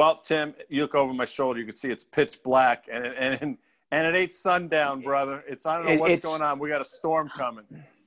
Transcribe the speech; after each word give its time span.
Well, 0.00 0.16
Tim, 0.16 0.54
you 0.70 0.80
look 0.80 0.94
over 0.94 1.12
my 1.12 1.26
shoulder, 1.26 1.60
you 1.60 1.66
can 1.66 1.76
see 1.76 1.90
it's 1.90 2.04
pitch 2.04 2.42
black, 2.42 2.86
and 2.90 3.04
and 3.04 3.58
and 3.90 4.06
it 4.06 4.18
ain't 4.18 4.32
sundown, 4.32 5.02
brother. 5.02 5.44
It's 5.46 5.66
I 5.66 5.76
don't 5.76 5.84
know 5.84 6.00
what's 6.00 6.20
going 6.20 6.40
on. 6.40 6.58
We 6.58 6.70
got 6.70 6.80
a 6.80 6.86
storm 6.86 7.28
coming 7.28 7.66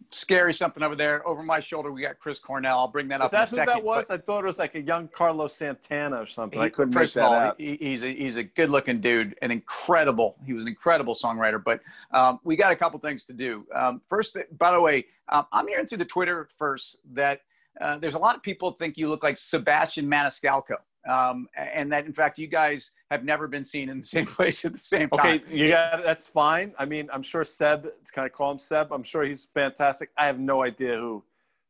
scary 0.09 0.55
something 0.55 0.81
over 0.81 0.95
there. 0.95 1.27
Over 1.27 1.43
my 1.43 1.59
shoulder, 1.59 1.91
we 1.91 2.01
got 2.01 2.17
Chris 2.17 2.39
Cornell. 2.39 2.79
I'll 2.79 2.87
bring 2.87 3.07
that 3.09 3.21
up. 3.21 3.25
Is 3.25 3.31
that 3.31 3.49
who 3.49 3.57
that 3.57 3.83
was? 3.83 4.09
I 4.09 4.17
thought 4.17 4.43
it 4.43 4.47
was 4.47 4.57
like 4.57 4.73
a 4.73 4.81
young 4.81 5.07
Carlos 5.07 5.53
Santana 5.53 6.19
or 6.19 6.25
something. 6.25 6.59
He, 6.59 6.65
I 6.65 6.69
couldn't 6.69 6.95
make 6.95 7.13
that 7.13 7.25
all, 7.25 7.33
out. 7.35 7.61
He, 7.61 7.77
he's 7.79 8.01
a 8.01 8.11
he's 8.11 8.37
a 8.37 8.43
good 8.43 8.71
looking 8.71 8.99
dude, 8.99 9.35
an 9.43 9.51
incredible. 9.51 10.35
He 10.43 10.53
was 10.53 10.63
an 10.63 10.69
incredible 10.69 11.13
songwriter. 11.13 11.63
But 11.63 11.79
um, 12.11 12.39
we 12.43 12.55
got 12.55 12.71
a 12.71 12.75
couple 12.75 12.99
things 13.01 13.23
to 13.25 13.33
do. 13.33 13.67
Um, 13.75 14.01
first, 14.09 14.35
by 14.57 14.71
the 14.71 14.81
way, 14.81 15.05
um, 15.29 15.45
I'm 15.51 15.67
hearing 15.67 15.85
through 15.85 15.99
the 15.99 16.05
Twitter 16.05 16.49
first 16.57 16.97
that 17.13 17.41
uh, 17.79 17.99
there's 17.99 18.15
a 18.15 18.19
lot 18.19 18.35
of 18.35 18.41
people 18.41 18.71
think 18.71 18.97
you 18.97 19.09
look 19.09 19.21
like 19.21 19.37
Sebastian 19.37 20.07
Maniscalco 20.07 20.77
um, 21.07 21.47
and 21.55 21.91
that 21.91 22.05
in 22.05 22.13
fact 22.13 22.37
you 22.37 22.47
guys 22.47 22.91
have 23.11 23.23
never 23.23 23.47
been 23.47 23.63
seen 23.63 23.89
in 23.89 23.99
the 23.99 24.05
same 24.15 24.25
place 24.25 24.63
at 24.65 24.73
the 24.73 24.77
same 24.77 25.09
time. 25.09 25.41
Okay, 25.41 25.43
you 25.49 25.69
got 25.69 26.03
that's 26.03 26.27
fine. 26.27 26.73
I 26.79 26.85
mean, 26.85 27.09
I'm 27.11 27.23
sure 27.23 27.43
Seb. 27.43 27.89
Can 28.11 28.23
I 28.23 28.29
call 28.29 28.51
him 28.51 28.59
Seb? 28.59 28.91
I'm 28.91 29.03
sure 29.03 29.23
he's 29.23 29.47
fantastic. 29.53 30.09
I 30.17 30.25
have 30.25 30.39
no 30.39 30.63
idea 30.63 30.97
who 30.97 31.23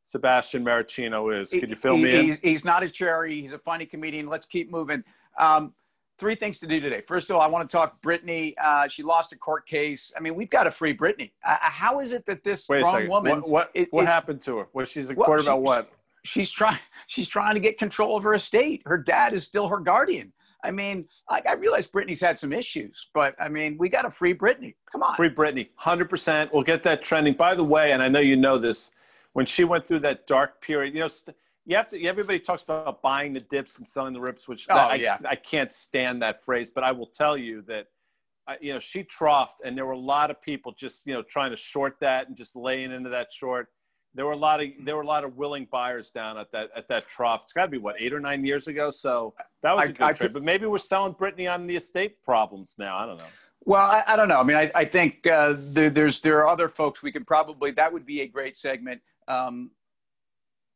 Sebastian 0.03 0.63
Maricino 0.63 1.33
is. 1.33 1.51
Could 1.51 1.69
you 1.69 1.75
fill 1.75 1.95
he, 1.95 2.03
me 2.03 2.11
he, 2.11 2.31
in? 2.31 2.39
He's 2.41 2.65
not 2.65 2.83
a 2.83 2.89
cherry. 2.89 3.41
He's 3.41 3.53
a 3.53 3.59
funny 3.59 3.85
comedian. 3.85 4.27
Let's 4.27 4.45
keep 4.45 4.69
moving. 4.69 5.03
Um, 5.39 5.73
three 6.19 6.35
things 6.35 6.59
to 6.59 6.67
do 6.67 6.79
today. 6.79 7.01
First 7.07 7.29
of 7.29 7.35
all, 7.35 7.41
I 7.41 7.47
want 7.47 7.69
to 7.69 7.75
talk 7.75 8.01
Britney. 8.01 8.53
Uh, 8.61 8.87
she 8.87 9.03
lost 9.03 9.31
a 9.33 9.37
court 9.37 9.65
case. 9.65 10.11
I 10.15 10.19
mean, 10.19 10.35
we've 10.35 10.49
got 10.49 10.63
to 10.63 10.71
free 10.71 10.95
Britney. 10.95 11.31
Uh, 11.45 11.57
how 11.59 11.99
is 11.99 12.11
it 12.11 12.25
that 12.27 12.43
this 12.43 12.67
Wait 12.69 12.83
grown 12.83 13.07
woman? 13.07 13.39
What 13.41 13.49
what, 13.49 13.71
it, 13.73 13.91
what 13.91 14.03
it, 14.03 14.07
happened 14.07 14.41
to 14.43 14.57
her? 14.57 14.67
Was 14.73 14.91
she's 14.91 15.09
a 15.09 15.15
court 15.15 15.41
about 15.41 15.61
what? 15.61 15.91
She's 16.23 16.51
trying 16.51 16.79
she's 17.07 17.27
trying 17.27 17.53
to 17.53 17.59
get 17.59 17.77
control 17.77 18.17
of 18.17 18.23
her 18.23 18.33
estate. 18.33 18.81
Her 18.85 18.97
dad 18.97 19.33
is 19.33 19.45
still 19.45 19.67
her 19.67 19.79
guardian. 19.79 20.33
I 20.65 20.71
mean, 20.71 21.05
I, 21.29 21.41
I 21.47 21.53
realize 21.53 21.87
Britney's 21.87 22.21
had 22.21 22.39
some 22.39 22.53
issues, 22.53 23.09
but 23.13 23.35
I 23.39 23.49
mean, 23.49 23.75
we 23.77 23.89
got 23.89 24.03
to 24.03 24.11
free 24.11 24.33
Britney. 24.33 24.75
Come 24.91 25.03
on, 25.03 25.13
free 25.15 25.29
Britney, 25.29 25.69
hundred 25.75 26.09
percent. 26.09 26.53
We'll 26.53 26.63
get 26.63 26.83
that 26.83 27.01
trending. 27.01 27.33
By 27.33 27.53
the 27.55 27.63
way, 27.63 27.91
and 27.91 28.01
I 28.01 28.07
know 28.07 28.21
you 28.21 28.37
know 28.37 28.57
this, 28.57 28.91
when 29.33 29.45
she 29.45 29.65
went 29.65 29.85
through 29.85 29.99
that 29.99 30.25
dark 30.25 30.61
period, 30.61 30.93
you 30.93 31.01
know, 31.01 31.09
you 31.65 31.75
have 31.75 31.89
to. 31.89 32.03
Everybody 32.05 32.39
talks 32.39 32.61
about 32.61 33.01
buying 33.01 33.33
the 33.33 33.41
dips 33.41 33.77
and 33.77 33.87
selling 33.87 34.13
the 34.13 34.21
rips, 34.21 34.47
which 34.47 34.67
oh, 34.69 34.75
I, 34.75 34.95
yeah. 34.95 35.17
I 35.25 35.35
can't 35.35 35.71
stand 35.71 36.21
that 36.21 36.41
phrase. 36.41 36.71
But 36.71 36.85
I 36.85 36.93
will 36.93 37.07
tell 37.07 37.35
you 37.35 37.61
that 37.63 37.87
uh, 38.47 38.55
you 38.59 38.73
know, 38.73 38.79
she 38.79 39.03
troughed, 39.03 39.61
and 39.63 39.77
there 39.77 39.85
were 39.85 39.93
a 39.93 39.97
lot 39.97 40.29
of 40.29 40.41
people 40.41 40.73
just, 40.73 41.05
you 41.05 41.13
know, 41.13 41.23
trying 41.23 41.51
to 41.51 41.55
short 41.55 41.97
that 41.99 42.27
and 42.27 42.35
just 42.35 42.55
laying 42.55 42.91
into 42.91 43.09
that 43.09 43.31
short 43.31 43.69
there 44.15 44.25
were 44.25 44.33
a 44.33 44.37
lot 44.37 44.61
of 44.61 44.69
there 44.81 44.95
were 44.95 45.01
a 45.01 45.07
lot 45.07 45.23
of 45.23 45.37
willing 45.37 45.67
buyers 45.71 46.09
down 46.09 46.37
at 46.37 46.51
that 46.51 46.69
at 46.75 46.87
that 46.87 47.07
trough. 47.07 47.41
It's 47.43 47.53
got 47.53 47.65
to 47.65 47.71
be 47.71 47.77
what 47.77 47.95
eight 47.99 48.13
or 48.13 48.19
nine 48.19 48.45
years 48.45 48.67
ago. 48.67 48.91
So 48.91 49.33
that 49.61 49.75
was 49.75 49.89
a 49.89 49.93
good 49.93 50.01
I, 50.01 50.13
trade. 50.13 50.33
but 50.33 50.43
maybe 50.43 50.65
we're 50.65 50.77
selling 50.77 51.13
Britney 51.13 51.51
on 51.51 51.67
the 51.67 51.75
estate 51.75 52.21
problems 52.21 52.75
now. 52.77 52.97
I 52.97 53.05
don't 53.05 53.17
know. 53.17 53.25
Well, 53.65 53.81
I, 53.81 54.03
I 54.05 54.15
don't 54.15 54.27
know. 54.27 54.37
I 54.37 54.43
mean, 54.43 54.57
I, 54.57 54.71
I 54.75 54.85
think 54.85 55.25
uh, 55.25 55.55
there, 55.57 55.89
there's 55.89 56.19
there 56.19 56.39
are 56.39 56.47
other 56.47 56.69
folks 56.69 57.01
we 57.01 57.11
could 57.11 57.25
probably 57.25 57.71
that 57.71 57.91
would 57.91 58.05
be 58.05 58.21
a 58.21 58.27
great 58.27 58.57
segment. 58.57 59.01
Um, 59.27 59.71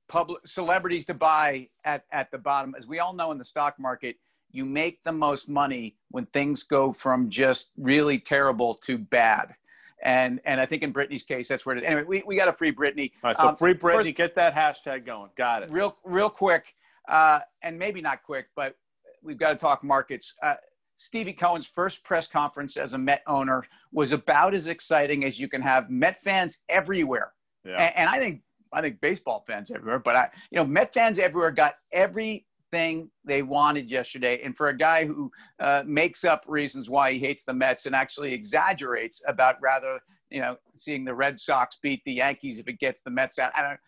public 0.08 0.48
celebrities 0.48 1.06
to 1.08 1.14
buy 1.14 1.68
at 1.84 2.06
at 2.12 2.32
the 2.32 2.38
bottom, 2.38 2.76
as 2.78 2.88
we 2.88 3.00
all 3.00 3.14
know 3.14 3.32
in 3.32 3.38
the 3.38 3.46
stock 3.46 3.76
market, 3.78 4.16
you 4.52 4.66
make 4.66 5.04
the 5.04 5.12
most 5.12 5.50
money 5.50 5.96
when 6.10 6.26
things 6.28 6.64
go 6.64 6.94
from 6.94 7.30
just 7.30 7.72
really 7.78 8.18
terrible 8.18 8.74
to 8.76 8.98
bad. 8.98 9.54
And 10.04 10.40
and 10.46 10.62
I 10.62 10.66
think 10.66 10.84
in 10.84 10.94
Britney's 10.94 11.24
case, 11.24 11.48
that's 11.48 11.66
where 11.66 11.76
it 11.76 11.80
is. 11.80 11.86
Anyway, 11.86 12.04
we, 12.04 12.24
we 12.26 12.36
got 12.36 12.46
to 12.46 12.54
free 12.54 12.72
Britney. 12.72 13.12
All 13.24 13.30
right, 13.30 13.38
so 13.38 13.50
um, 13.50 13.56
free 13.56 13.74
Britney. 13.74 14.04
First, 14.06 14.16
get 14.16 14.36
that 14.36 14.56
hashtag 14.56 15.06
going. 15.06 15.32
Got 15.36 15.64
it. 15.64 15.72
Real 15.72 15.98
real 16.04 16.30
quick, 16.30 16.76
uh, 17.10 17.40
and 17.64 17.80
maybe 17.80 18.02
not 18.02 18.22
quick, 18.24 18.48
but 18.56 18.76
we've 19.24 19.38
got 19.38 19.50
to 19.50 19.56
talk 19.56 19.84
markets. 19.84 20.34
Uh, 20.44 20.56
Stevie 20.98 21.34
Cohen's 21.34 21.66
first 21.66 22.04
press 22.04 22.28
conference 22.28 22.78
as 22.78 22.94
a 22.94 22.98
Met 22.98 23.22
owner 23.28 23.64
was 23.92 24.12
about 24.12 24.54
as 24.54 24.68
exciting 24.68 25.26
as 25.26 25.40
you 25.40 25.48
can 25.48 25.62
have. 25.62 25.90
Met 25.90 26.22
fans 26.22 26.60
everywhere, 26.70 27.34
yeah. 27.66 27.78
and, 27.78 27.96
and 27.98 28.10
I 28.10 28.20
think 28.20 28.42
I 28.74 28.82
think 28.82 29.02
baseball 29.02 29.44
fans 29.48 29.72
everywhere, 29.72 30.00
but 30.00 30.16
I, 30.16 30.30
you 30.52 30.58
know, 30.58 30.66
Met 30.66 30.94
fans 30.94 31.18
everywhere 31.18 31.52
got 31.52 31.76
every 31.92 32.46
thing 32.72 33.10
they 33.26 33.42
wanted 33.42 33.90
yesterday. 33.90 34.42
And 34.44 34.56
for 34.56 34.70
a 34.70 34.78
guy 34.78 35.06
who 35.06 35.32
uh, 35.60 35.84
makes 35.86 36.24
up 36.24 36.44
reasons 36.48 36.90
why 36.90 37.14
he 37.14 37.20
hates 37.20 37.44
the 37.44 37.54
Mets 37.54 37.86
and 37.86 37.96
actually 37.96 38.34
exaggerates 38.34 39.22
about 39.28 39.56
rather, 39.62 40.00
you 40.30 40.42
know, 40.42 40.58
seeing 40.76 41.06
the 41.06 41.14
Red 41.14 41.40
Sox 41.40 41.80
beat 41.82 42.02
the 42.06 42.14
Yankees 42.14 42.60
if 42.60 42.68
it 42.68 42.80
gets 42.80 43.02
the 43.02 43.12
Mets 43.12 43.40
out. 43.40 43.52
I 43.56 43.62
don't. 43.62 43.80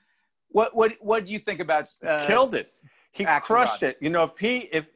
What 0.51 0.75
what 0.75 0.93
what 0.99 1.25
do 1.25 1.31
you 1.31 1.39
think 1.39 1.59
about? 1.59 1.89
Uh, 2.05 2.25
Killed 2.25 2.55
it. 2.55 2.73
He 3.11 3.25
crushed 3.41 3.83
it. 3.83 3.97
You 4.01 4.09
know, 4.09 4.23
if 4.23 4.37
he 4.37 4.69
if 4.71 4.87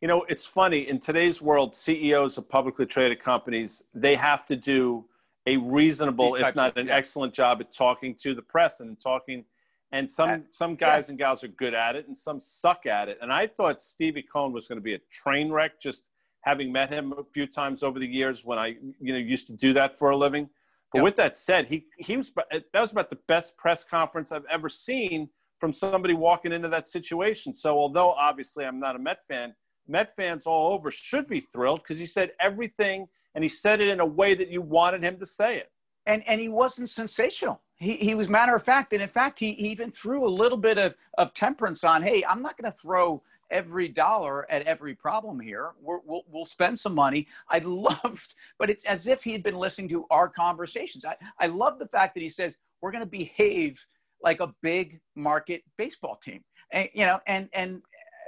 you 0.00 0.08
know, 0.08 0.22
it's 0.28 0.44
funny 0.44 0.88
in 0.88 0.98
today's 0.98 1.42
world, 1.42 1.74
CEOs 1.74 2.38
of 2.38 2.48
publicly 2.48 2.86
traded 2.86 3.20
companies 3.20 3.82
they 3.94 4.14
have 4.14 4.44
to 4.46 4.56
do 4.56 5.04
a 5.46 5.56
reasonable, 5.56 6.34
if 6.34 6.54
not 6.54 6.76
an 6.76 6.90
excellent 6.90 7.32
job 7.32 7.60
at 7.60 7.72
talking 7.72 8.14
to 8.16 8.34
the 8.34 8.42
press 8.42 8.80
and 8.80 9.00
talking 9.00 9.44
and 9.92 10.10
some 10.10 10.44
some 10.50 10.74
guys 10.74 11.08
yeah. 11.08 11.12
and 11.12 11.18
gals 11.18 11.42
are 11.42 11.48
good 11.48 11.74
at 11.74 11.96
it 11.96 12.06
and 12.06 12.16
some 12.16 12.40
suck 12.40 12.86
at 12.86 13.08
it. 13.08 13.18
And 13.22 13.32
i 13.32 13.46
thought 13.46 13.80
stevie 13.80 14.22
cohen 14.22 14.52
was 14.52 14.68
going 14.68 14.78
to 14.78 14.82
be 14.82 14.94
a 14.94 15.00
train 15.10 15.50
wreck 15.50 15.80
just 15.80 16.08
having 16.42 16.70
met 16.70 16.90
him 16.90 17.12
a 17.12 17.24
few 17.32 17.46
times 17.46 17.82
over 17.82 17.98
the 17.98 18.06
years 18.06 18.44
when 18.44 18.58
i 18.58 18.76
you 19.00 19.12
know 19.12 19.18
used 19.18 19.46
to 19.46 19.52
do 19.52 19.72
that 19.74 19.98
for 19.98 20.10
a 20.10 20.16
living. 20.16 20.48
But 20.92 20.98
yep. 20.98 21.04
with 21.04 21.16
that 21.16 21.36
said 21.36 21.66
he 21.66 21.86
he 21.98 22.16
was 22.16 22.30
that 22.50 22.64
was 22.74 22.92
about 22.92 23.10
the 23.10 23.18
best 23.28 23.56
press 23.56 23.84
conference 23.84 24.32
i've 24.32 24.46
ever 24.50 24.68
seen 24.68 25.28
from 25.58 25.72
somebody 25.72 26.14
walking 26.14 26.52
into 26.52 26.68
that 26.68 26.86
situation. 26.86 27.54
So 27.54 27.76
although 27.76 28.10
obviously 28.10 28.64
i'm 28.64 28.80
not 28.80 28.96
a 28.96 28.98
met 28.98 29.26
fan 29.26 29.54
met 29.86 30.14
fans 30.16 30.46
all 30.46 30.72
over 30.72 30.90
should 30.90 31.26
be 31.26 31.40
thrilled 31.40 31.82
because 31.82 31.98
he 31.98 32.06
said 32.06 32.32
everything 32.40 33.08
and 33.34 33.42
he 33.42 33.48
said 33.48 33.80
it 33.80 33.88
in 33.88 34.00
a 34.00 34.06
way 34.06 34.34
that 34.34 34.48
you 34.48 34.60
wanted 34.60 35.02
him 35.02 35.18
to 35.18 35.26
say 35.26 35.56
it. 35.56 35.70
And 36.06 36.22
and 36.28 36.40
he 36.40 36.48
wasn't 36.48 36.90
sensational 36.90 37.60
he, 37.78 37.96
he 37.96 38.14
was 38.14 38.28
matter 38.28 38.54
of 38.54 38.62
fact 38.62 38.92
and 38.92 39.02
in 39.02 39.08
fact 39.08 39.38
he, 39.38 39.50
even 39.50 39.90
threw 39.90 40.26
a 40.26 40.28
little 40.28 40.58
bit 40.58 40.78
of, 40.78 40.94
of 41.16 41.32
temperance 41.34 41.84
on 41.84 42.02
hey 42.02 42.24
i'm 42.28 42.42
not 42.42 42.56
going 42.60 42.70
to 42.70 42.78
throw 42.78 43.22
every 43.50 43.88
dollar 43.88 44.50
at 44.50 44.62
every 44.62 44.94
problem 44.94 45.40
here. 45.40 45.70
We 45.82 45.96
will 46.04 46.24
we'll 46.30 46.46
spend 46.46 46.78
some 46.78 46.94
money. 46.94 47.26
I 47.48 47.58
loved 47.64 48.34
but 48.58 48.70
it's 48.70 48.84
as 48.84 49.06
if 49.06 49.22
he 49.22 49.32
had 49.32 49.42
been 49.42 49.56
listening 49.56 49.88
to 49.90 50.06
our 50.10 50.28
conversations. 50.28 51.04
I, 51.04 51.16
I 51.38 51.46
love 51.46 51.78
the 51.78 51.88
fact 51.88 52.14
that 52.14 52.20
he 52.20 52.28
says 52.28 52.56
we're 52.80 52.92
going 52.92 53.04
to 53.04 53.10
behave 53.10 53.84
like 54.22 54.40
a 54.40 54.52
big 54.62 55.00
market 55.14 55.62
baseball 55.76 56.16
team. 56.16 56.42
And 56.72 56.88
you 56.92 57.06
know 57.06 57.20
and 57.26 57.48
and 57.52 57.82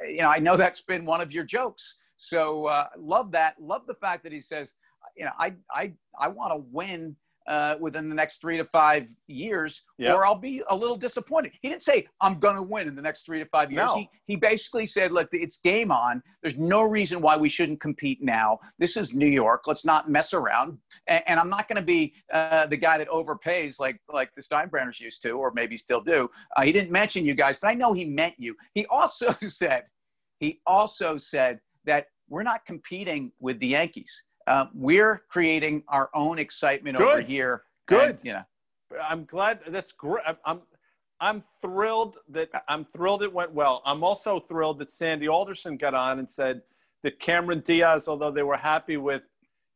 you 0.08 0.22
know 0.22 0.28
i 0.28 0.38
know 0.38 0.56
that's 0.56 0.80
been 0.80 1.04
one 1.04 1.20
of 1.20 1.32
your 1.32 1.44
jokes 1.44 1.96
so 2.22 2.66
uh, 2.66 2.88
love 2.98 3.32
that. 3.32 3.54
Love 3.58 3.86
the 3.86 3.94
fact 3.94 4.22
that 4.24 4.32
he 4.32 4.42
says 4.42 4.74
you 5.16 5.24
know 5.24 5.32
i 5.38 5.54
i 5.74 5.92
i 6.18 6.28
want 6.28 6.52
to 6.52 6.64
win 6.70 7.16
uh, 7.50 7.74
within 7.80 8.08
the 8.08 8.14
next 8.14 8.40
three 8.40 8.56
to 8.56 8.64
five 8.64 9.08
years, 9.26 9.82
yep. 9.98 10.14
or 10.14 10.24
I'll 10.24 10.38
be 10.38 10.62
a 10.70 10.76
little 10.76 10.96
disappointed. 10.96 11.50
He 11.60 11.68
didn't 11.68 11.82
say 11.82 12.06
I'm 12.20 12.38
going 12.38 12.54
to 12.54 12.62
win 12.62 12.86
in 12.86 12.94
the 12.94 13.02
next 13.02 13.26
three 13.26 13.40
to 13.40 13.44
five 13.46 13.72
years. 13.72 13.86
No. 13.86 13.96
He, 13.96 14.08
he 14.26 14.36
basically 14.36 14.86
said, 14.86 15.10
"Look, 15.10 15.28
it's 15.32 15.58
game 15.58 15.90
on. 15.90 16.22
There's 16.42 16.56
no 16.56 16.82
reason 16.82 17.20
why 17.20 17.36
we 17.36 17.48
shouldn't 17.48 17.80
compete 17.80 18.22
now. 18.22 18.60
This 18.78 18.96
is 18.96 19.14
New 19.14 19.26
York. 19.26 19.62
Let's 19.66 19.84
not 19.84 20.08
mess 20.08 20.32
around. 20.32 20.78
And, 21.08 21.24
and 21.26 21.40
I'm 21.40 21.50
not 21.50 21.66
going 21.66 21.76
to 21.76 21.82
be 21.82 22.14
uh, 22.32 22.66
the 22.66 22.76
guy 22.76 22.98
that 22.98 23.08
overpays 23.08 23.80
like 23.80 24.00
like 24.12 24.30
the 24.36 24.42
Steinbrenners 24.42 25.00
used 25.00 25.20
to, 25.22 25.32
or 25.32 25.50
maybe 25.52 25.76
still 25.76 26.00
do. 26.00 26.30
Uh, 26.56 26.62
he 26.62 26.70
didn't 26.70 26.92
mention 26.92 27.24
you 27.24 27.34
guys, 27.34 27.56
but 27.60 27.68
I 27.68 27.74
know 27.74 27.92
he 27.92 28.04
meant 28.04 28.34
you. 28.38 28.54
He 28.74 28.86
also 28.86 29.34
said, 29.48 29.82
he 30.38 30.60
also 30.68 31.18
said 31.18 31.58
that 31.84 32.06
we're 32.28 32.44
not 32.44 32.64
competing 32.64 33.32
with 33.40 33.58
the 33.58 33.66
Yankees." 33.66 34.22
Uh, 34.50 34.66
we're 34.74 35.22
creating 35.28 35.84
our 35.86 36.10
own 36.12 36.38
excitement 36.38 36.96
Good. 36.96 37.08
over 37.08 37.20
here. 37.20 37.62
Good. 37.86 38.10
And, 38.10 38.18
you 38.24 38.32
know, 38.32 38.42
I'm 39.00 39.24
glad. 39.24 39.60
That's 39.68 39.92
great. 39.92 40.24
I'm, 40.44 40.62
I'm 41.20 41.40
thrilled 41.60 42.16
that 42.30 42.48
I'm 42.66 42.82
thrilled 42.82 43.22
it 43.22 43.32
went 43.32 43.52
well. 43.52 43.80
I'm 43.86 44.02
also 44.02 44.40
thrilled 44.40 44.80
that 44.80 44.90
Sandy 44.90 45.28
Alderson 45.28 45.76
got 45.76 45.94
on 45.94 46.18
and 46.18 46.28
said 46.28 46.62
that 47.02 47.20
Cameron 47.20 47.60
Diaz, 47.60 48.08
although 48.08 48.32
they 48.32 48.42
were 48.42 48.56
happy 48.56 48.96
with 48.96 49.22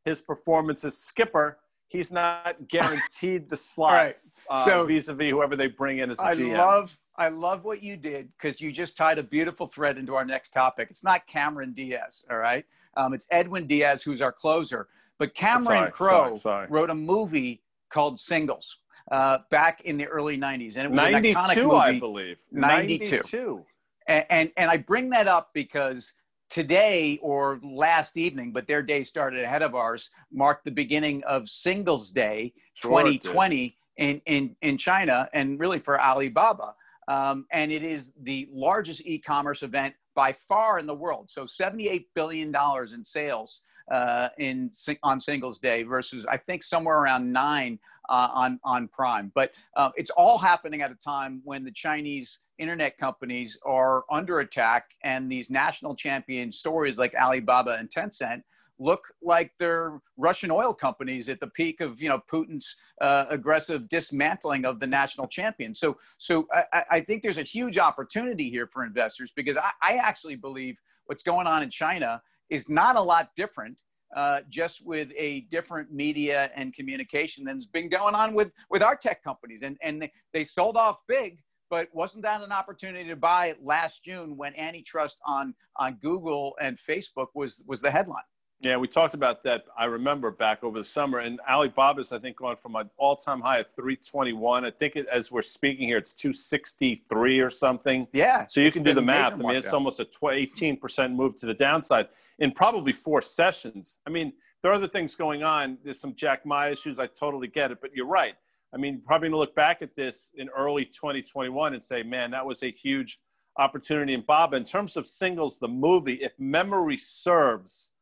his 0.05 0.21
performance 0.21 0.85
as 0.85 0.99
skipper, 0.99 1.59
he's 1.87 2.11
not 2.11 2.57
guaranteed 2.69 3.49
the 3.49 3.57
slot. 3.73 3.93
right. 3.93 4.17
uh, 4.51 4.65
so 4.65 4.85
vis-a-vis 4.85 5.31
whoever 5.31 5.55
they 5.55 5.69
bring 5.69 5.99
in 5.99 6.11
as 6.11 6.19
a 6.19 6.25
I 6.25 6.33
GM. 6.33 6.59
love 6.59 6.99
I 7.17 7.29
love 7.29 7.65
what 7.65 7.81
you 7.81 7.97
did 7.97 8.29
because 8.37 8.61
you 8.61 8.73
just 8.73 8.97
tied 8.97 9.19
a 9.19 9.23
beautiful 9.23 9.69
thread 9.69 9.99
into 9.99 10.17
our 10.17 10.25
next 10.25 10.51
topic. 10.51 10.89
It's 10.91 11.05
not 11.05 11.25
Cameron 11.29 11.73
Diaz, 11.73 12.25
all 12.29 12.39
right? 12.39 12.65
Um, 12.97 13.15
it's 13.15 13.27
Edwin 13.31 13.67
Diaz, 13.67 14.03
who's 14.03 14.23
our 14.23 14.33
closer. 14.33 14.89
But 15.19 15.35
Cameron 15.35 15.91
Crowe 15.91 16.39
wrote 16.69 16.91
a 16.91 16.95
movie 16.95 17.63
called 17.91 18.19
Singles 18.19 18.79
uh, 19.11 19.39
back 19.51 19.83
in 19.83 19.97
the 19.97 20.07
early 20.07 20.37
90s. 20.37 20.77
And 20.77 20.87
it 20.87 20.91
was 20.91 20.99
92, 20.99 21.39
an 21.39 21.45
iconic 21.45 21.63
movie. 21.63 21.77
I 21.77 21.99
believe. 21.99 22.39
92. 22.51 23.05
92. 23.05 23.65
And, 24.07 24.27
and, 24.31 24.51
and 24.57 24.71
I 24.71 24.77
bring 24.77 25.11
that 25.11 25.29
up 25.29 25.51
because 25.55 26.13
today 26.51 27.19
or 27.23 27.61
last 27.63 28.17
evening, 28.17 28.53
but 28.53 28.67
their 28.67 28.83
day 28.83 29.03
started 29.03 29.43
ahead 29.43 29.63
of 29.63 29.75
ours, 29.75 30.11
marked 30.33 30.65
the 30.65 30.71
beginning 30.71 31.23
of 31.25 31.49
Singles 31.49 32.11
Day 32.11 32.53
sure 32.75 32.91
2020 32.91 33.77
in, 33.97 34.21
in, 34.27 34.57
in 34.63 34.77
China 34.77 35.29
and 35.33 35.59
really 35.59 35.79
for 35.79 36.01
Alibaba. 36.01 36.75
Um, 37.09 37.47
and 37.51 37.71
it 37.71 37.83
is 37.83 38.13
the 38.23 38.49
largest 38.51 39.03
e-commerce 39.05 39.63
event 39.63 39.95
by 40.15 40.35
far 40.49 40.79
in 40.79 40.87
the 40.87 40.95
world. 40.95 41.31
So 41.31 41.45
$78 41.45 42.07
billion 42.15 42.55
in 42.93 43.05
sales 43.05 43.63
uh, 43.91 44.29
in 44.39 44.71
on 45.03 45.21
Singles 45.21 45.59
Day 45.59 45.83
versus 45.83 46.25
I 46.27 46.37
think 46.37 46.63
somewhere 46.63 46.99
around 46.99 47.31
nine 47.31 47.79
uh, 48.09 48.29
on 48.33 48.59
on 48.65 48.89
Prime. 48.89 49.31
But 49.35 49.53
uh, 49.77 49.91
it's 49.97 50.11
all 50.11 50.39
happening 50.39 50.83
at 50.83 50.91
a 50.91 50.97
time 50.97 51.41
when 51.45 51.65
the 51.65 51.73
Chinese 51.73 52.41
internet 52.59 52.97
companies 52.97 53.59
are 53.65 54.05
under 54.11 54.41
attack, 54.41 54.91
and 55.03 55.31
these 55.31 55.51
national 55.51 55.95
champion 55.97 56.51
stories 56.53 56.99
like 56.99 57.15
Alibaba 57.15 57.77
and 57.79 57.91
Tencent 57.91 58.43
look 58.79 59.13
like 59.23 59.53
they're 59.59 60.01
Russian 60.17 60.51
oil 60.51 60.73
companies 60.75 61.29
at 61.29 61.41
the 61.41 61.47
peak 61.49 61.81
of 61.81 62.01
you 62.01 62.09
know 62.09 62.21
Putin's 62.31 62.77
uh, 63.01 63.27
aggressive 63.31 63.89
dismantling 63.89 64.65
of 64.65 64.81
the 64.81 64.87
national 64.87 65.27
champion. 65.29 65.75
So 65.75 65.97
so 66.19 66.47
I, 66.53 66.85
I, 66.91 67.01
think 67.01 67.23
there's 67.23 67.39
a 67.39 67.43
huge 67.43 67.79
opportunity 67.79 68.51
here 68.51 68.69
for 68.73 68.85
investors 68.85 69.33
because 69.35 69.57
I, 69.57 69.71
I 69.83 69.93
actually 69.97 70.37
believe 70.37 70.77
what's 71.07 71.23
going 71.23 71.47
on 71.47 71.63
in 71.63 71.71
China 71.71 72.21
is 72.51 72.69
not 72.69 72.97
a 72.97 73.03
lot 73.03 73.31
different. 73.37 73.79
Uh, 74.15 74.43
just 74.49 74.87
with 74.87 75.09
a 75.19 75.41
different 75.51 75.91
media 75.91 76.49
and 76.55 76.73
communication 76.73 77.45
than's 77.45 77.67
been 77.67 77.89
going 77.89 78.15
on 78.15 78.33
with 78.33 78.53
with 78.71 78.81
our 78.81 78.95
tech 78.95 79.25
companies 79.25 79.63
and 79.63 79.77
and 79.83 80.01
they, 80.01 80.13
they 80.33 80.45
sold 80.45 80.77
off 80.77 80.99
big 81.09 81.39
but 81.69 81.89
wasn't 81.93 82.23
that 82.23 82.41
an 82.41 82.53
opportunity 82.53 83.09
to 83.09 83.17
buy 83.17 83.55
last 83.61 84.05
June 84.05 84.37
when 84.37 84.55
antitrust 84.55 85.19
on 85.27 85.53
on 85.77 85.95
Google 86.01 86.55
and 86.61 86.79
Facebook 86.79 87.29
was 87.35 87.65
was 87.67 87.81
the 87.81 87.91
headline? 87.91 88.23
Yeah, 88.65 88.79
we 88.79 88.89
talked 88.89 89.13
about 89.13 89.43
that. 89.45 89.67
I 89.77 89.85
remember 89.85 90.31
back 90.31 90.65
over 90.65 90.79
the 90.79 90.85
summer, 90.85 91.19
and 91.19 91.39
Alibaba's 91.47 92.13
I 92.13 92.19
think 92.19 92.37
gone 92.37 92.57
from 92.57 92.77
an 92.77 92.89
all-time 92.97 93.41
high 93.41 93.59
of 93.59 93.67
321. 93.77 94.65
I 94.65 94.71
think 94.71 94.97
it, 94.97 95.07
as 95.09 95.31
we're 95.31 95.43
speaking 95.43 95.87
here, 95.87 95.99
it's 95.99 96.15
263 96.15 97.41
or 97.41 97.51
something. 97.51 98.09
Yeah. 98.13 98.47
So 98.47 98.61
you 98.61 98.73
can 98.73 98.83
do 98.83 98.95
the 98.95 99.03
math. 99.03 99.35
I 99.35 99.37
mean, 99.37 99.51
it's 99.57 99.67
down. 99.67 99.75
almost 99.75 100.01
a 100.01 100.07
18 100.27 100.79
percent 100.79 101.15
move 101.15 101.37
to 101.37 101.47
the 101.47 101.55
downside 101.55 102.09
in 102.39 102.53
probably 102.53 102.93
four 102.93 103.21
sessions. 103.21 103.99
I 104.07 104.11
mean, 104.11 104.33
there 104.63 104.73
are 104.73 104.75
other 104.75 104.89
things 104.89 105.15
going 105.15 105.43
on. 105.43 105.77
There's 105.85 106.01
some 106.01 106.15
Jack 106.15 106.47
Ma 106.47 106.67
issues. 106.67 106.99
I 106.99 107.07
totally 107.07 107.49
get 107.49 107.71
it, 107.71 107.83
but 107.83 107.95
you're 107.95 108.07
right. 108.07 108.35
I 108.73 108.79
mean, 108.79 109.03
probably 109.07 109.29
to 109.29 109.37
look 109.37 109.55
back 109.55 109.83
at 109.83 109.95
this 109.95 110.31
in 110.37 110.49
early 110.49 110.87
2021 110.87 111.75
and 111.75 111.83
say, 111.83 112.03
man, 112.03 112.31
that 112.31 112.45
was 112.45 112.63
a 112.63 112.71
huge 112.71 113.21
opportunity. 113.59 114.15
And 114.15 114.27
Bob, 114.27 114.55
in 114.55 114.65
terms 114.65 114.97
of 114.97 115.07
singles, 115.07 115.59
the 115.59 115.69
movie, 115.69 116.15
if 116.15 116.33
memory 116.39 116.97
serves 116.97 117.93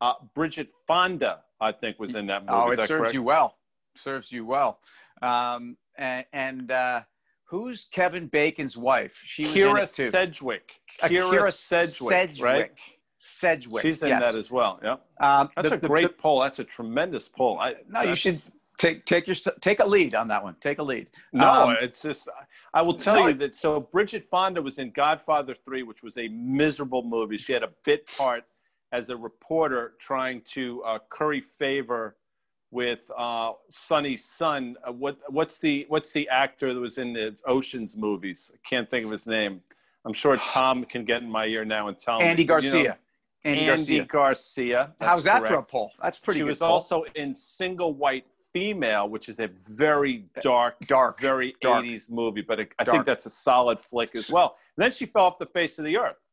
uh, 0.00 0.14
Bridget 0.34 0.70
Fonda, 0.86 1.42
I 1.60 1.72
think, 1.72 1.98
was 1.98 2.14
in 2.14 2.26
that 2.26 2.42
movie. 2.42 2.52
Oh, 2.54 2.70
it 2.70 2.76
serves 2.76 2.88
correct? 2.88 3.14
you 3.14 3.22
well. 3.22 3.56
Serves 3.96 4.30
you 4.30 4.44
well. 4.44 4.80
Um, 5.22 5.76
and, 5.96 6.24
and 6.32 6.70
uh, 6.70 7.00
who's 7.44 7.86
Kevin 7.90 8.28
Bacon's 8.28 8.76
wife? 8.76 9.20
She 9.24 9.42
was 9.42 9.54
Kyra 9.54 10.10
Sedgwick. 10.10 10.80
Uh, 11.02 11.08
Kyra, 11.08 11.30
Kyra 11.32 11.52
Sedgwick, 11.52 12.10
Sedgwick, 12.10 12.42
right? 12.42 12.70
Sedgwick. 13.18 13.82
She's 13.82 14.02
in 14.02 14.10
yes. 14.10 14.22
that 14.22 14.36
as 14.36 14.50
well. 14.50 14.78
Yeah. 14.82 14.96
Um, 15.20 15.48
that's 15.56 15.70
the, 15.70 15.76
a 15.76 15.80
great 15.80 16.16
the, 16.16 16.22
poll. 16.22 16.40
That's 16.40 16.60
a 16.60 16.64
tremendous 16.64 17.28
poll. 17.28 17.58
I, 17.58 17.74
no, 17.88 18.02
you 18.02 18.14
should 18.14 18.40
take 18.78 19.04
take 19.04 19.26
your 19.26 19.34
take 19.60 19.80
a 19.80 19.86
lead 19.86 20.14
on 20.14 20.28
that 20.28 20.42
one. 20.42 20.54
Take 20.60 20.78
a 20.78 20.82
lead. 20.82 21.08
No, 21.32 21.50
um, 21.50 21.76
it's 21.80 22.02
just 22.02 22.28
I 22.72 22.82
will 22.82 22.94
tell 22.94 23.16
no, 23.16 23.26
you 23.26 23.34
that. 23.34 23.56
So 23.56 23.80
Bridget 23.80 24.24
Fonda 24.24 24.62
was 24.62 24.78
in 24.78 24.92
Godfather 24.92 25.54
Three, 25.54 25.82
which 25.82 26.04
was 26.04 26.16
a 26.16 26.28
miserable 26.28 27.02
movie. 27.02 27.36
She 27.36 27.52
had 27.52 27.64
a 27.64 27.70
bit 27.84 28.08
part 28.16 28.44
as 28.92 29.10
a 29.10 29.16
reporter 29.16 29.94
trying 29.98 30.40
to 30.42 30.82
uh, 30.82 30.98
curry 31.10 31.40
favor 31.40 32.16
with 32.70 33.10
uh, 33.16 33.52
Sonny's 33.70 34.24
son. 34.24 34.76
Uh, 34.86 34.92
what 34.92 35.18
what's 35.28 35.58
the 35.58 35.86
what's 35.88 36.12
the 36.12 36.28
actor 36.28 36.74
that 36.74 36.80
was 36.80 36.98
in 36.98 37.12
the 37.12 37.38
Ocean's 37.46 37.96
movies? 37.96 38.52
I 38.54 38.58
can't 38.68 38.90
think 38.90 39.04
of 39.04 39.10
his 39.10 39.26
name. 39.26 39.62
I'm 40.04 40.12
sure 40.12 40.36
Tom 40.48 40.84
can 40.84 41.04
get 41.04 41.22
in 41.22 41.30
my 41.30 41.46
ear 41.46 41.64
now 41.64 41.88
and 41.88 41.98
tell 41.98 42.20
Andy 42.20 42.42
me. 42.42 42.46
Garcia. 42.46 42.70
You 42.76 42.84
know, 42.84 42.94
Andy, 43.44 43.66
Garcia 43.66 44.00
Andy 44.00 44.06
Garcia. 44.06 44.06
Garcia 44.06 44.94
How's 45.00 45.24
that 45.24 45.40
correct. 45.40 45.52
for 45.52 45.58
a 45.60 45.62
poll? 45.62 45.92
That's 46.02 46.18
pretty. 46.18 46.40
She 46.40 46.44
was 46.44 46.62
also 46.62 47.04
in 47.14 47.32
Single 47.32 47.94
White 47.94 48.26
Female, 48.52 49.08
which 49.08 49.28
is 49.28 49.38
a 49.38 49.48
very 49.48 50.24
dark, 50.40 50.76
dark, 50.86 51.20
very 51.20 51.54
dark. 51.60 51.84
80s 51.84 52.10
movie, 52.10 52.42
but 52.42 52.60
I 52.78 52.84
think 52.84 53.04
that's 53.04 53.26
a 53.26 53.30
solid 53.30 53.78
flick 53.78 54.14
as 54.14 54.30
well. 54.30 54.56
And 54.76 54.82
then 54.82 54.90
she 54.90 55.06
fell 55.06 55.24
off 55.24 55.38
the 55.38 55.46
face 55.46 55.78
of 55.78 55.84
the 55.84 55.96
earth. 55.96 56.27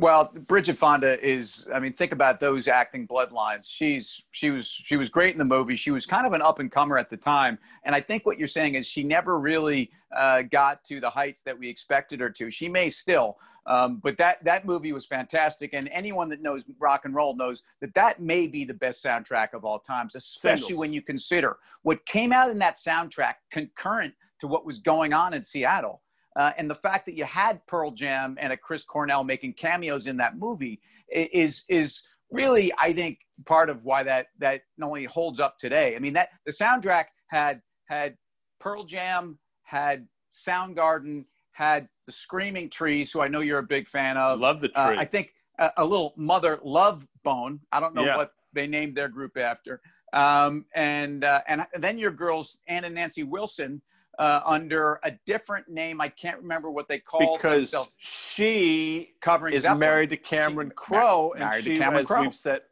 Well, 0.00 0.30
Bridget 0.46 0.78
Fonda 0.78 1.20
is. 1.26 1.66
I 1.74 1.80
mean, 1.80 1.92
think 1.92 2.12
about 2.12 2.38
those 2.38 2.68
acting 2.68 3.08
bloodlines. 3.08 3.68
She's 3.68 4.22
she 4.30 4.50
was 4.50 4.68
she 4.68 4.96
was 4.96 5.08
great 5.08 5.32
in 5.32 5.38
the 5.38 5.44
movie. 5.44 5.74
She 5.74 5.90
was 5.90 6.06
kind 6.06 6.24
of 6.24 6.34
an 6.34 6.42
up 6.42 6.60
and 6.60 6.70
comer 6.70 6.98
at 6.98 7.10
the 7.10 7.16
time, 7.16 7.58
and 7.84 7.96
I 7.96 8.00
think 8.00 8.24
what 8.24 8.38
you're 8.38 8.46
saying 8.46 8.76
is 8.76 8.86
she 8.86 9.02
never 9.02 9.40
really 9.40 9.90
uh, 10.16 10.42
got 10.42 10.84
to 10.84 11.00
the 11.00 11.10
heights 11.10 11.42
that 11.42 11.58
we 11.58 11.68
expected 11.68 12.20
her 12.20 12.30
to. 12.30 12.48
She 12.48 12.68
may 12.68 12.90
still, 12.90 13.38
um, 13.66 13.96
but 13.96 14.16
that 14.18 14.44
that 14.44 14.64
movie 14.64 14.92
was 14.92 15.04
fantastic, 15.04 15.72
and 15.72 15.88
anyone 15.92 16.28
that 16.28 16.42
knows 16.42 16.62
rock 16.78 17.04
and 17.04 17.12
roll 17.12 17.34
knows 17.34 17.64
that 17.80 17.92
that 17.94 18.20
may 18.20 18.46
be 18.46 18.64
the 18.64 18.74
best 18.74 19.02
soundtrack 19.02 19.52
of 19.52 19.64
all 19.64 19.80
times, 19.80 20.14
especially 20.14 20.60
Singles. 20.60 20.78
when 20.78 20.92
you 20.92 21.02
consider 21.02 21.56
what 21.82 22.06
came 22.06 22.32
out 22.32 22.50
in 22.50 22.58
that 22.60 22.76
soundtrack 22.76 23.34
concurrent 23.50 24.14
to 24.38 24.46
what 24.46 24.64
was 24.64 24.78
going 24.78 25.12
on 25.12 25.34
in 25.34 25.42
Seattle 25.42 26.02
uh, 26.36 26.52
and 26.56 26.70
the 26.70 26.74
fact 26.74 27.06
that 27.06 27.14
you 27.14 27.24
had 27.24 27.64
Pearl 27.66 27.90
Jam 27.90 28.36
and 28.40 28.52
a 28.52 28.56
Chris 28.56 28.84
Cornell 28.84 29.24
making 29.24 29.54
cameos 29.54 30.06
in 30.06 30.16
that 30.18 30.38
movie 30.38 30.80
is 31.10 31.64
is 31.68 32.02
really, 32.30 32.72
I 32.78 32.92
think, 32.92 33.18
part 33.46 33.70
of 33.70 33.84
why 33.84 34.02
that 34.02 34.28
that 34.38 34.62
not 34.76 34.88
only 34.88 35.04
holds 35.04 35.40
up 35.40 35.58
today. 35.58 35.96
I 35.96 35.98
mean, 35.98 36.12
that 36.14 36.30
the 36.46 36.52
soundtrack 36.52 37.06
had 37.28 37.60
had 37.86 38.16
Pearl 38.60 38.84
Jam, 38.84 39.38
had 39.62 40.06
Soundgarden, 40.32 41.24
had 41.52 41.88
the 42.06 42.12
Screaming 42.12 42.70
Trees, 42.70 43.10
who 43.10 43.20
I 43.20 43.28
know 43.28 43.40
you're 43.40 43.58
a 43.58 43.64
big 43.64 43.88
fan 43.88 44.16
of. 44.16 44.40
Love 44.40 44.60
the 44.60 44.68
tree. 44.68 44.82
Uh, 44.82 45.00
I 45.00 45.04
think 45.04 45.34
a, 45.58 45.70
a, 45.78 45.84
little 45.84 46.14
Mother 46.16 46.60
Love 46.62 47.06
Bone. 47.24 47.60
I 47.72 47.80
don't 47.80 47.94
know 47.94 48.04
yeah. 48.04 48.16
what 48.16 48.32
they 48.52 48.66
named 48.66 48.96
their 48.96 49.08
group 49.08 49.36
after. 49.36 49.80
Um, 50.12 50.64
and 50.74 51.24
uh, 51.24 51.42
and 51.48 51.66
then 51.78 51.98
your 51.98 52.10
girls 52.10 52.58
Ann 52.68 52.84
and 52.84 52.94
Nancy 52.94 53.24
Wilson 53.24 53.82
uh, 54.18 54.40
under 54.44 55.00
a 55.04 55.12
different 55.26 55.68
name. 55.68 56.00
I 56.00 56.08
can't 56.08 56.38
remember 56.38 56.70
what 56.70 56.88
they 56.88 56.98
call 56.98 57.36
because 57.36 57.70
themselves. 57.70 57.90
she 57.96 59.12
covering 59.20 59.54
is 59.54 59.62
Zeppelin. 59.62 59.80
married 59.80 60.10
to 60.10 60.16
Cameron 60.16 60.72
Crowe, 60.74 61.34
and 61.38 61.62
she, 61.62 61.80
as 61.80 62.08
Crowe. 62.08 62.22
we've 62.22 62.34
said, 62.34 62.62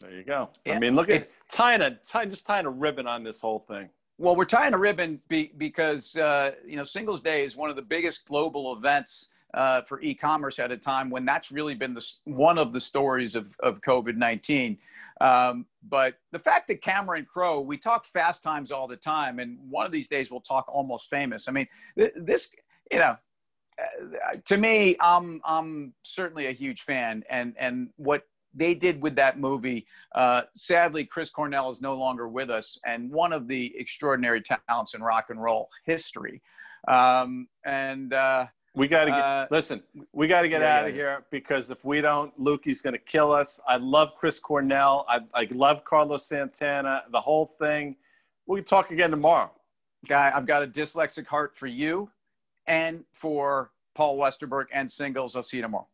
there 0.00 0.12
you 0.12 0.24
go. 0.24 0.50
Yeah. 0.64 0.74
I 0.74 0.78
mean, 0.78 0.94
look 0.94 1.10
at 1.10 1.30
tying 1.50 1.82
a 1.82 1.98
tying, 2.04 2.30
just 2.30 2.46
tying 2.46 2.66
a 2.66 2.70
ribbon 2.70 3.06
on 3.06 3.22
this 3.22 3.40
whole 3.40 3.58
thing. 3.58 3.88
Well, 4.16 4.34
we're 4.34 4.46
tying 4.46 4.74
a 4.74 4.78
ribbon 4.78 5.20
be, 5.28 5.52
because 5.58 6.16
uh, 6.16 6.52
you 6.66 6.76
know 6.76 6.84
Singles 6.84 7.20
Day 7.20 7.44
is 7.44 7.56
one 7.56 7.68
of 7.70 7.76
the 7.76 7.82
biggest 7.82 8.26
global 8.26 8.76
events 8.76 9.28
uh, 9.54 9.82
for 9.82 10.00
e-commerce 10.02 10.58
at 10.58 10.70
a 10.70 10.76
time 10.76 11.10
when 11.10 11.24
that's 11.24 11.50
really 11.50 11.74
been 11.74 11.94
the, 11.94 12.06
one 12.24 12.58
of 12.58 12.72
the 12.72 12.80
stories 12.80 13.34
of, 13.34 13.46
of 13.60 13.80
COVID-19. 13.80 14.78
Um, 15.20 15.66
but 15.88 16.14
the 16.32 16.38
fact 16.38 16.68
that 16.68 16.82
Cameron 16.82 17.24
Crowe, 17.24 17.60
we 17.60 17.78
talk 17.78 18.04
fast 18.06 18.42
times 18.42 18.70
all 18.70 18.86
the 18.86 18.96
time, 18.96 19.38
and 19.38 19.58
one 19.68 19.86
of 19.86 19.92
these 19.92 20.08
days 20.08 20.30
we'll 20.30 20.40
talk 20.40 20.66
almost 20.68 21.08
famous. 21.08 21.48
I 21.48 21.52
mean, 21.52 21.66
th- 21.98 22.12
this, 22.16 22.50
you 22.92 22.98
know, 22.98 23.16
uh, 23.80 24.36
to 24.44 24.56
me, 24.56 24.96
I'm 25.00 25.40
I'm 25.44 25.94
certainly 26.02 26.46
a 26.46 26.52
huge 26.52 26.82
fan, 26.82 27.24
and 27.30 27.54
and 27.58 27.90
what 27.96 28.24
they 28.54 28.74
did 28.74 29.00
with 29.02 29.14
that 29.16 29.38
movie. 29.38 29.86
Uh, 30.14 30.42
sadly, 30.54 31.04
Chris 31.04 31.30
Cornell 31.30 31.70
is 31.70 31.80
no 31.80 31.94
longer 31.94 32.28
with 32.28 32.50
us, 32.50 32.78
and 32.84 33.10
one 33.10 33.32
of 33.32 33.46
the 33.46 33.72
extraordinary 33.76 34.42
talents 34.42 34.94
in 34.94 35.02
rock 35.02 35.26
and 35.30 35.40
roll 35.40 35.68
history. 35.84 36.42
Um, 36.86 37.48
and 37.64 38.12
uh, 38.12 38.46
we 38.78 38.86
got 38.86 39.06
to 39.06 39.10
get 39.10 39.20
uh, 39.20 39.46
listen. 39.50 39.82
We 40.12 40.28
got 40.28 40.42
to 40.42 40.48
get 40.48 40.60
yeah, 40.60 40.78
out 40.78 40.86
of 40.86 40.90
yeah. 40.90 40.96
here 40.96 41.24
because 41.30 41.70
if 41.70 41.84
we 41.84 42.00
don't, 42.00 42.36
Lukey's 42.38 42.80
going 42.80 42.92
to 42.92 42.98
kill 43.00 43.32
us. 43.32 43.58
I 43.66 43.76
love 43.76 44.14
Chris 44.14 44.38
Cornell. 44.38 45.04
I, 45.08 45.20
I 45.34 45.48
love 45.50 45.84
Carlos 45.84 46.26
Santana. 46.26 47.02
The 47.10 47.20
whole 47.20 47.56
thing. 47.58 47.96
We 48.46 48.60
can 48.60 48.64
talk 48.64 48.90
again 48.92 49.10
tomorrow. 49.10 49.50
Guy, 50.06 50.30
I've 50.34 50.46
got 50.46 50.62
a 50.62 50.66
dyslexic 50.66 51.26
heart 51.26 51.56
for 51.56 51.66
you, 51.66 52.08
and 52.66 53.04
for 53.12 53.72
Paul 53.96 54.16
Westerberg 54.16 54.66
and 54.72 54.90
singles. 54.90 55.34
I'll 55.34 55.42
see 55.42 55.56
you 55.56 55.62
tomorrow. 55.62 55.88